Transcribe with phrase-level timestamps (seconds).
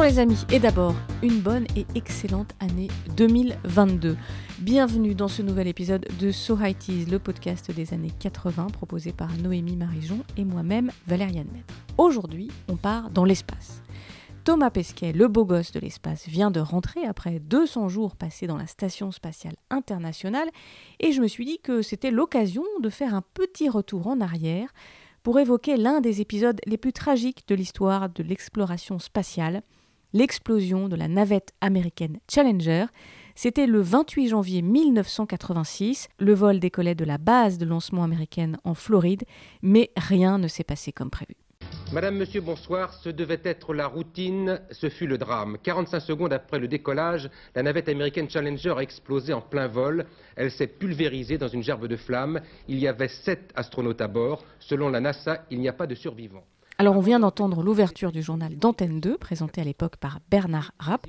[0.00, 4.16] Bonjour les amis, et d'abord, une bonne et excellente année 2022.
[4.60, 9.30] Bienvenue dans ce nouvel épisode de So High le podcast des années 80 proposé par
[9.36, 11.74] Noémie Marijon et moi-même Valériane Maître.
[11.98, 13.82] Aujourd'hui, on part dans l'espace.
[14.44, 18.56] Thomas Pesquet, le beau gosse de l'espace, vient de rentrer après 200 jours passés dans
[18.56, 20.48] la Station spatiale internationale
[20.98, 24.72] et je me suis dit que c'était l'occasion de faire un petit retour en arrière
[25.22, 29.62] pour évoquer l'un des épisodes les plus tragiques de l'histoire de l'exploration spatiale,
[30.12, 32.86] l'explosion de la navette américaine Challenger.
[33.34, 38.74] C'était le 28 janvier 1986, le vol décollait de la base de lancement américaine en
[38.74, 39.24] Floride,
[39.62, 41.36] mais rien ne s'est passé comme prévu.
[41.92, 42.94] Madame, Monsieur, bonsoir.
[42.94, 45.58] Ce devait être la routine, ce fut le drame.
[45.60, 50.06] 45 secondes après le décollage, la navette américaine Challenger a explosé en plein vol.
[50.36, 52.40] Elle s'est pulvérisée dans une gerbe de flammes.
[52.68, 54.44] Il y avait sept astronautes à bord.
[54.60, 56.44] Selon la NASA, il n'y a pas de survivants.
[56.80, 61.06] Alors on vient d'entendre l'ouverture du journal d'Antenne 2, présenté à l'époque par Bernard Rapp.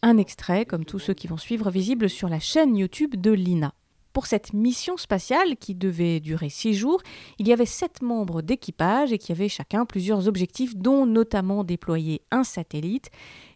[0.00, 3.74] Un extrait, comme tous ceux qui vont suivre, visible sur la chaîne YouTube de l'INA.
[4.14, 7.02] Pour cette mission spatiale qui devait durer six jours,
[7.38, 12.22] il y avait sept membres d'équipage et qui avaient chacun plusieurs objectifs, dont notamment déployer
[12.30, 13.10] un satellite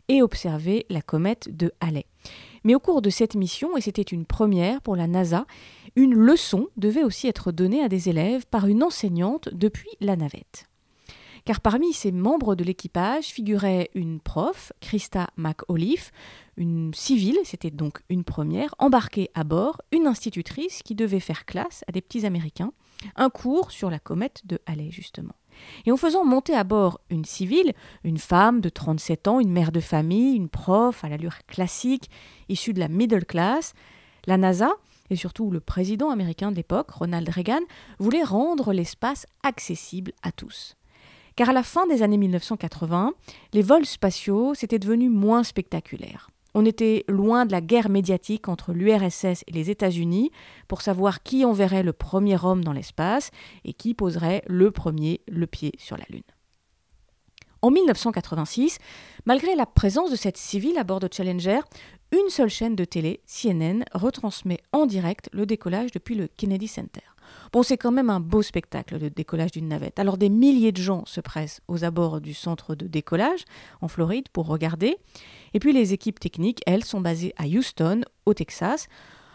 [0.08, 2.04] et observer la comète de Halley.
[2.64, 5.46] Mais au cours de cette mission, et c'était une première pour la NASA,
[5.96, 10.68] une leçon devait aussi être donnée à des élèves par une enseignante depuis la navette
[11.44, 16.10] car parmi ces membres de l'équipage figurait une prof, Christa McAuliffe,
[16.56, 21.84] une civile, c'était donc une première, embarquée à bord, une institutrice qui devait faire classe
[21.86, 22.72] à des petits Américains,
[23.16, 25.34] un cours sur la comète de Halley justement.
[25.86, 29.70] Et en faisant monter à bord une civile, une femme de 37 ans, une mère
[29.72, 32.10] de famille, une prof à l'allure classique,
[32.48, 33.74] issue de la middle class,
[34.26, 34.70] la NASA,
[35.10, 37.60] et surtout le président américain de l'époque, Ronald Reagan,
[37.98, 40.76] voulait rendre l'espace accessible à tous.
[41.36, 43.12] Car à la fin des années 1980,
[43.52, 46.30] les vols spatiaux, s'étaient devenus moins spectaculaires.
[46.54, 50.30] On était loin de la guerre médiatique entre l'URSS et les États-Unis
[50.68, 53.32] pour savoir qui enverrait le premier homme dans l'espace
[53.64, 56.22] et qui poserait le premier le pied sur la Lune.
[57.60, 58.78] En 1986,
[59.24, 61.60] malgré la présence de cette civile à bord de Challenger,
[62.12, 67.00] une seule chaîne de télé, CNN, retransmet en direct le décollage depuis le Kennedy Center.
[67.52, 69.98] Bon, c'est quand même un beau spectacle, le décollage d'une navette.
[69.98, 73.44] Alors des milliers de gens se pressent aux abords du centre de décollage
[73.80, 74.96] en Floride pour regarder.
[75.52, 78.88] Et puis les équipes techniques, elles, sont basées à Houston, au Texas.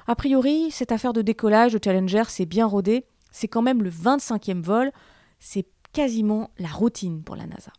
[0.08, 3.06] A priori, cette affaire de décollage de Challenger, c'est bien rodé.
[3.32, 4.92] C'est quand même le 25e vol.
[5.40, 7.72] C'est quasiment la routine pour la NASA.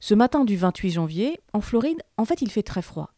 [0.00, 3.10] Ce matin du 28 janvier, en Floride, en fait, il fait très froid.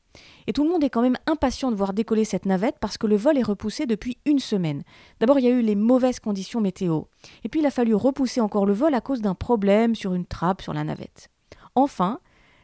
[0.47, 3.06] Et tout le monde est quand même impatient de voir décoller cette navette parce que
[3.06, 4.82] le vol est repoussé depuis une semaine.
[5.21, 7.03] D'abord, il y a eu les mauvaises conditions météo.
[7.44, 10.26] Et puis, il a fallu repousser encore le vol à cause d'un problème sur une
[10.26, 11.31] trappe sur la navette.
[11.75, 12.20] Enfin,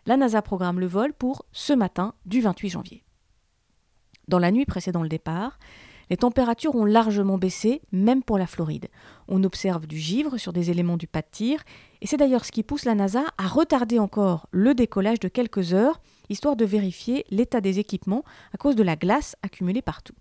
[0.07, 3.05] la NASA programme le vol pour ce matin du 28 janvier.
[4.29, 5.59] Dans la nuit précédant le départ,
[6.11, 8.89] les températures ont largement baissé, même pour la Floride.
[9.27, 11.63] On observe du givre sur des éléments du pas de tir,
[12.01, 15.75] et c'est d'ailleurs ce qui pousse la NASA à retarder encore le décollage de quelques
[15.75, 20.15] heures, histoire de vérifier l'état des équipements à cause de la glace accumulée partout.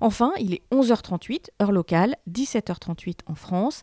[0.00, 3.82] Enfin, il est 11h38, heure locale, 17h38 en France.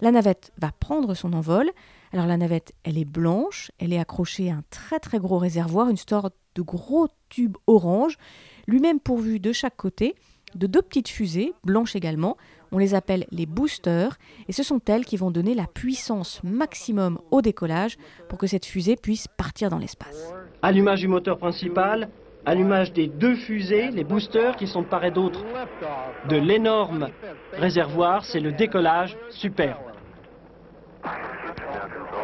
[0.00, 1.70] La navette va prendre son envol.
[2.12, 5.88] Alors la navette, elle est blanche, elle est accrochée à un très très gros réservoir,
[5.88, 8.16] une sorte de gros tube orange,
[8.66, 10.14] lui-même pourvu de chaque côté
[10.54, 12.36] de deux petites fusées, blanches également.
[12.72, 14.18] On les appelle les boosters
[14.48, 17.96] et ce sont elles qui vont donner la puissance maximum au décollage
[18.28, 20.32] pour que cette fusée puisse partir dans l'espace.
[20.62, 22.08] Allumage du moteur principal,
[22.44, 25.42] allumage des deux fusées, les boosters qui sont de part et d'autre
[26.28, 27.08] de l'énorme
[27.54, 29.78] réservoir, c'est le décollage superbe.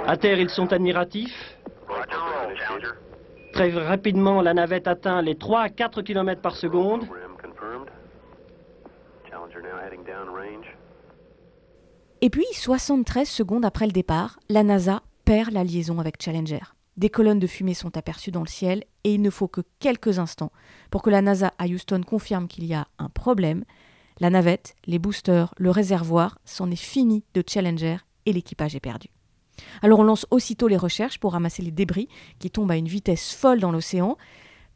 [0.07, 1.59] À terre, ils sont admiratifs.
[3.53, 7.05] Très rapidement, la navette atteint les 3 à 4 km par seconde.
[12.21, 16.76] Et puis, 73 secondes après le départ, la NASA perd la liaison avec Challenger.
[16.97, 20.19] Des colonnes de fumée sont aperçues dans le ciel et il ne faut que quelques
[20.19, 20.53] instants
[20.91, 23.65] pour que la NASA à Houston confirme qu'il y a un problème.
[24.19, 29.09] La navette, les boosters, le réservoir, c'en est fini de Challenger et l'équipage est perdu.
[29.83, 32.09] Alors on lance aussitôt les recherches pour ramasser les débris
[32.39, 34.17] qui tombent à une vitesse folle dans l'océan.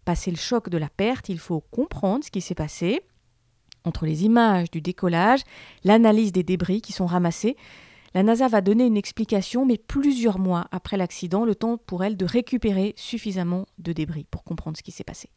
[0.05, 3.00] Passé le choc de la perte, il faut comprendre ce qui s'est passé,
[3.84, 5.40] entre les images du décollage,
[5.84, 7.56] l'analyse des débris qui sont ramassés,
[8.15, 12.17] la NASA va donner une explication, mais plusieurs mois après l'accident, le temps pour elle
[12.17, 15.31] de récupérer suffisamment de débris pour comprendre ce qui s'est passé.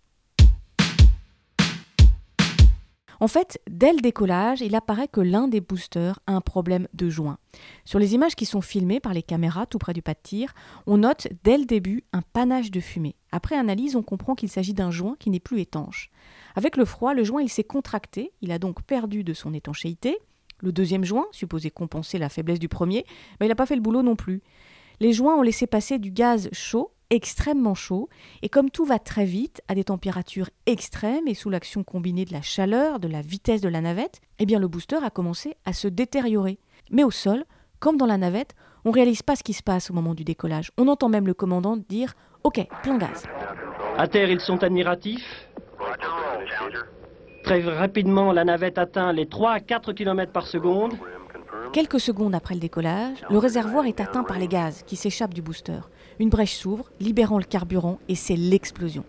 [3.19, 7.09] En fait, dès le décollage, il apparaît que l'un des boosters a un problème de
[7.09, 7.37] joint.
[7.85, 10.53] Sur les images qui sont filmées par les caméras tout près du pas de tir,
[10.87, 13.15] on note dès le début un panache de fumée.
[13.31, 16.09] Après analyse, on comprend qu'il s'agit d'un joint qui n'est plus étanche.
[16.55, 20.17] Avec le froid, le joint s'est contracté, il a donc perdu de son étanchéité.
[20.63, 23.05] Le deuxième joint, supposé compenser la faiblesse du premier,
[23.39, 24.41] mais il n'a pas fait le boulot non plus.
[25.01, 28.07] Les joints ont laissé passer du gaz chaud, extrêmement chaud,
[28.41, 32.31] et comme tout va très vite, à des températures extrêmes et sous l'action combinée de
[32.31, 35.73] la chaleur, de la vitesse de la navette, eh bien le booster a commencé à
[35.73, 36.59] se détériorer.
[36.91, 37.43] Mais au sol,
[37.79, 38.55] comme dans la navette,
[38.85, 40.71] on ne réalise pas ce qui se passe au moment du décollage.
[40.77, 42.13] On entend même le commandant dire
[42.45, 43.23] OK, plein gaz.
[43.97, 45.49] À terre, ils sont admiratifs?
[47.43, 50.93] Très rapidement, la navette atteint les 3 à 4 km par seconde.
[51.73, 55.41] Quelques secondes après le décollage, le réservoir est atteint par les gaz qui s'échappent du
[55.41, 55.79] booster.
[56.19, 59.03] Une brèche s'ouvre, libérant le carburant, et c'est l'explosion.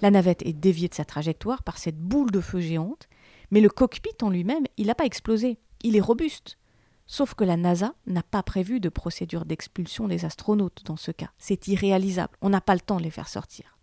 [0.00, 3.08] La navette est déviée de sa trajectoire par cette boule de feu géante,
[3.50, 5.58] mais le cockpit en lui-même, il n'a pas explosé.
[5.82, 6.56] Il est robuste.
[7.06, 11.30] Sauf que la NASA n'a pas prévu de procédure d'expulsion des astronautes dans ce cas.
[11.38, 12.36] C'est irréalisable.
[12.42, 13.77] On n'a pas le temps de les faire sortir.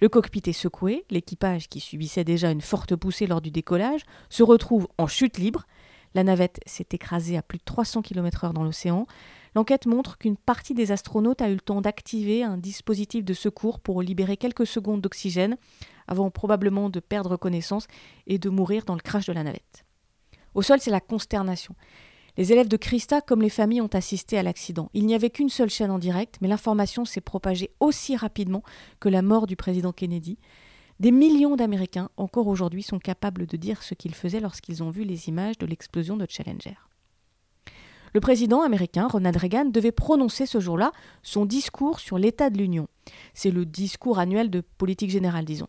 [0.00, 4.42] Le cockpit est secoué, l'équipage, qui subissait déjà une forte poussée lors du décollage, se
[4.42, 5.66] retrouve en chute libre.
[6.14, 9.06] La navette s'est écrasée à plus de 300 km/h dans l'océan.
[9.54, 13.80] L'enquête montre qu'une partie des astronautes a eu le temps d'activer un dispositif de secours
[13.80, 15.56] pour libérer quelques secondes d'oxygène,
[16.06, 17.86] avant probablement de perdre connaissance
[18.26, 19.84] et de mourir dans le crash de la navette.
[20.54, 21.74] Au sol, c'est la consternation.
[22.36, 24.90] Les élèves de Christa comme les familles ont assisté à l'accident.
[24.92, 28.64] Il n'y avait qu'une seule chaîne en direct, mais l'information s'est propagée aussi rapidement
[28.98, 30.38] que la mort du président Kennedy.
[30.98, 35.04] Des millions d'Américains, encore aujourd'hui, sont capables de dire ce qu'ils faisaient lorsqu'ils ont vu
[35.04, 36.76] les images de l'explosion de Challenger.
[38.14, 40.92] Le président américain Ronald Reagan devait prononcer ce jour-là
[41.22, 42.88] son discours sur l'état de l'Union.
[43.32, 45.68] C'est le discours annuel de politique générale, disons.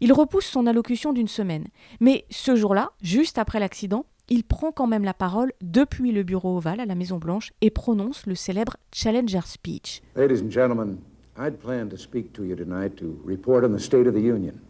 [0.00, 1.68] Il repousse son allocution d'une semaine.
[2.00, 6.56] Mais ce jour-là, juste après l'accident, il prend quand même la parole depuis le bureau
[6.56, 10.02] ovale à la Maison Blanche et prononce le célèbre Challenger Speech.
[10.14, 10.98] Ladies and gentlemen,
[11.36, 14.60] I'd planned to speak to you tonight to report on the state of the Union.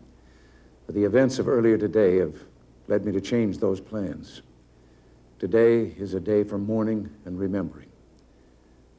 [0.86, 2.34] But the events of earlier today have
[2.88, 4.42] led me to change those plans.
[5.38, 7.88] Today is a day for mourning and remembering.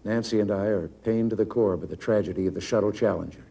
[0.03, 3.45] Nancy and I are pained to the core by the tragedy of the Shuttle Challenger.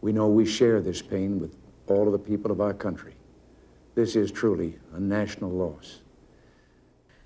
[0.00, 1.54] We know we share this pain with
[1.86, 3.14] all of the people of our country.
[3.94, 6.00] This is truly a national loss.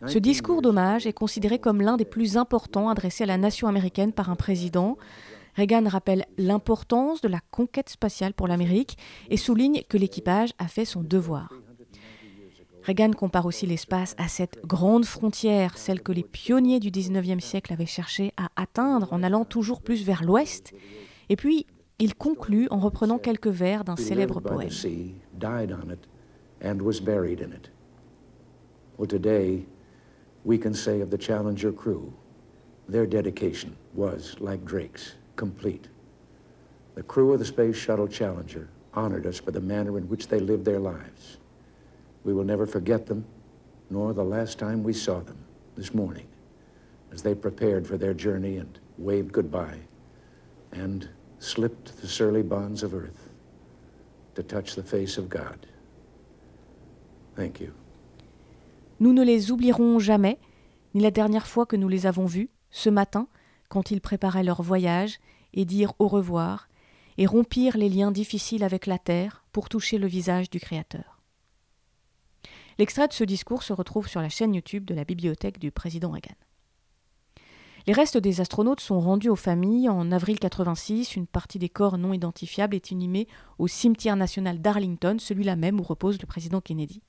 [0.06, 4.12] Ce discours d'hommage est considéré comme l'un des plus importants adressés à la nation américaine
[4.12, 4.96] par un président.
[5.56, 8.98] Reagan rappelle l'importance de la conquête spatiale pour l'Amérique
[9.30, 11.52] et souligne que l'équipage a fait son devoir.
[12.82, 17.72] Reagan compare aussi l'espace à cette grande frontière, celle que les pionniers du 19e siècle
[17.72, 20.74] avaient cherché à atteindre en allant toujours plus vers l'ouest.
[21.30, 21.66] Et puis,
[21.98, 24.68] il conclut en reprenant quelques vers d'un célèbre poème.
[30.44, 32.12] We can say of the Challenger crew,
[32.88, 35.88] their dedication was, like Drake's, complete.
[36.94, 40.38] The crew of the Space Shuttle Challenger honored us for the manner in which they
[40.38, 41.38] lived their lives.
[42.22, 43.24] We will never forget them,
[43.90, 45.38] nor the last time we saw them,
[45.76, 46.26] this morning,
[47.10, 49.80] as they prepared for their journey and waved goodbye,
[50.72, 51.08] and
[51.38, 53.30] slipped the surly bonds of earth
[54.34, 55.66] to touch the face of God.
[57.34, 57.74] Thank you.
[59.00, 60.38] Nous ne les oublierons jamais,
[60.94, 63.28] ni la dernière fois que nous les avons vus, ce matin,
[63.68, 65.18] quand ils préparaient leur voyage,
[65.52, 66.68] et dirent au revoir,
[67.18, 71.20] et rompirent les liens difficiles avec la terre pour toucher le visage du Créateur.
[72.78, 76.10] L'extrait de ce discours se retrouve sur la chaîne YouTube de la bibliothèque du président
[76.10, 76.34] Reagan.
[77.86, 81.16] Les restes des astronautes sont rendus aux familles en avril 86.
[81.16, 85.82] Une partie des corps non identifiables est inhumée au cimetière national d'Arlington, celui-là même où
[85.82, 87.02] repose le président Kennedy.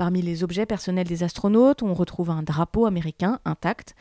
[0.00, 3.94] Parmi les objets personnels des astronautes, on retrouve un drapeau américain intact,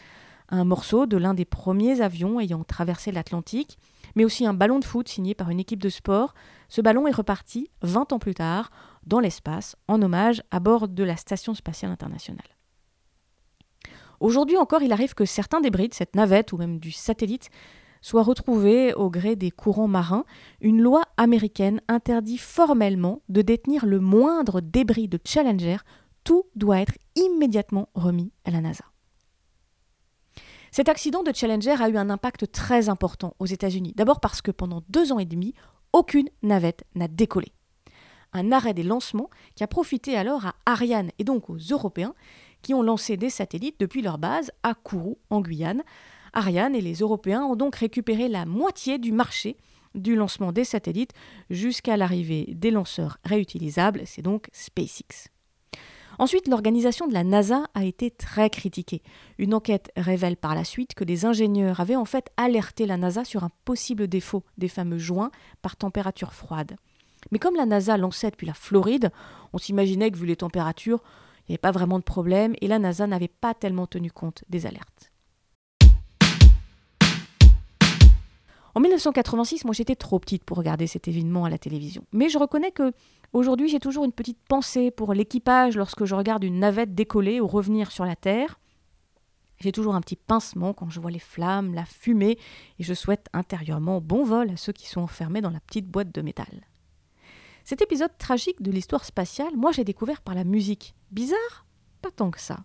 [0.48, 3.78] un morceau de l'un des premiers avions ayant traversé l'Atlantique,
[4.16, 6.36] mais aussi un ballon de foot signé par une équipe de sport.
[6.70, 8.72] Ce ballon est reparti 20 ans plus tard
[9.06, 12.48] dans l'espace en hommage à bord de la Station spatiale internationale.
[14.22, 17.50] Aujourd'hui encore, il arrive que certains débris de cette navette ou même du satellite
[18.02, 20.26] soit retrouvée au gré des courants marins,
[20.62, 25.78] une loi américaine interdit formellement de détenir le moindre débris de Challenger.
[26.24, 28.86] Tout doit être immédiatement remis à la NASA.
[30.72, 33.94] Cet accident de Challenger a eu un impact très important aux États-Unis.
[33.96, 35.54] D'abord parce que pendant deux ans et demi,
[35.94, 37.52] aucune navette n'a décollé.
[38.34, 42.14] Un arrêt des lancements qui a profité alors à Ariane et donc aux Européens
[42.62, 45.84] qui ont lancé des satellites depuis leur base à Kourou en Guyane,
[46.34, 49.58] Ariane et les Européens ont donc récupéré la moitié du marché
[49.96, 51.14] du lancement des satellites
[51.50, 55.30] jusqu'à l'arrivée des lanceurs réutilisables, c'est donc SpaceX.
[56.20, 59.02] Ensuite, l'organisation de la NASA a été très critiquée.
[59.38, 63.24] Une enquête révèle par la suite que des ingénieurs avaient en fait alerté la NASA
[63.24, 65.32] sur un possible défaut des fameux joints
[65.62, 66.76] par température froide.
[67.32, 69.12] Mais comme la NASA lançait depuis la Floride,
[69.54, 71.02] on s'imaginait que vu les températures,
[71.48, 74.44] il n'y avait pas vraiment de problème et la NASA n'avait pas tellement tenu compte
[74.50, 75.09] des alertes.
[78.76, 82.04] En 1986, moi j'étais trop petite pour regarder cet événement à la télévision.
[82.12, 82.92] Mais je reconnais que
[83.34, 87.48] aujourd'hui j'ai toujours une petite pensée pour l'équipage lorsque je regarde une navette décoller ou
[87.48, 88.60] revenir sur la Terre.
[89.60, 92.38] J'ai toujours un petit pincement quand je vois les flammes, la fumée,
[92.80, 96.14] et je souhaite intérieurement bon vol à ceux qui sont enfermés dans la petite boîte
[96.14, 96.68] de métal.
[97.66, 100.96] Cet épisode tragique de l'histoire spatiale, moi j'ai découvert par la musique.
[101.12, 101.66] Bizarre?
[102.02, 102.60] Pas tant que ça.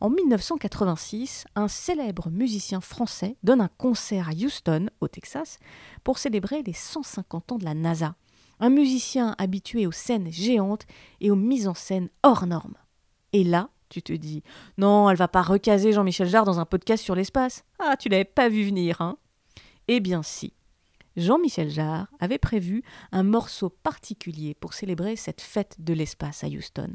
[0.00, 5.58] En 1986, un célèbre musicien français donne un concert à Houston, au Texas,
[6.04, 8.14] pour célébrer les 150 ans de la NASA.
[8.60, 10.86] Un musicien habitué aux scènes géantes
[11.20, 12.76] et aux mises en scène hors normes.
[13.32, 14.42] Et là, tu te dis,
[14.78, 17.64] non, elle va pas recaser Jean-Michel Jarre dans un podcast sur l'espace.
[17.78, 19.16] Ah, tu l'avais pas vu venir, hein?
[19.88, 20.54] Eh bien si.
[21.16, 26.94] Jean-Michel Jarre avait prévu un morceau particulier pour célébrer cette fête de l'espace à Houston,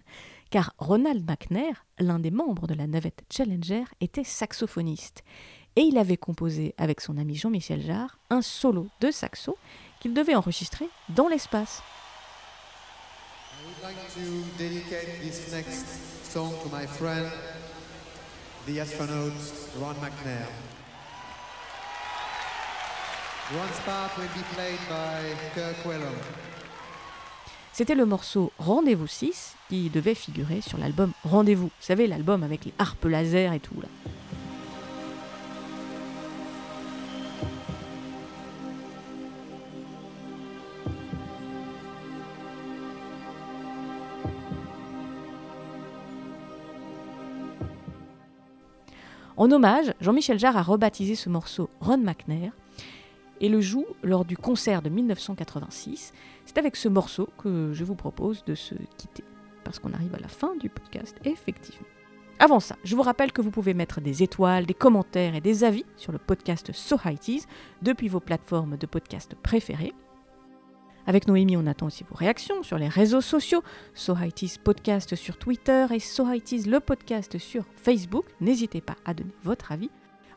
[0.50, 5.24] car Ronald McNair, l'un des membres de la navette Challenger, était saxophoniste,
[5.76, 9.58] et il avait composé avec son ami Jean-Michel Jarre un solo de saxo
[10.00, 11.84] qu'il devait enregistrer dans l'espace.
[27.72, 31.68] C'était le morceau Rendez-vous 6 qui devait figurer sur l'album Rendez-vous.
[31.68, 33.88] Vous savez, l'album avec les harpes laser et tout là.
[49.38, 52.52] En hommage, Jean-Michel Jarre a rebaptisé ce morceau Ron McNair
[53.42, 56.14] et le joue lors du concert de 1986.
[56.46, 59.24] C'est avec ce morceau que je vous propose de se quitter,
[59.64, 61.88] parce qu'on arrive à la fin du podcast, effectivement.
[62.40, 65.64] Avant ça, je vous rappelle que vous pouvez mettre des étoiles, des commentaires et des
[65.64, 66.98] avis sur le podcast So
[67.82, 69.94] depuis vos plateformes de podcast préférées.
[71.08, 73.64] Avec Noémie, on attend aussi vos réactions sur les réseaux sociaux,
[73.96, 74.14] So
[74.64, 78.26] Podcast sur Twitter et So le podcast sur Facebook.
[78.40, 79.90] N'hésitez pas à donner votre avis.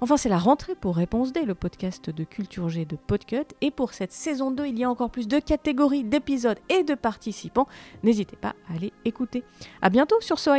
[0.03, 3.45] Enfin, c'est la rentrée pour Réponse D, le podcast de Culture G de Podcut.
[3.61, 6.95] Et pour cette saison 2, il y a encore plus de catégories, d'épisodes et de
[6.95, 7.69] participants.
[8.03, 9.45] N'hésitez pas à aller écouter.
[9.83, 10.53] A bientôt sur So